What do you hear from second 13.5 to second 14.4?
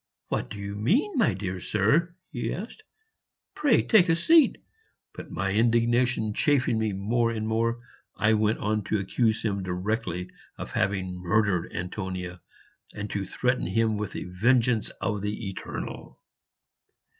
him with the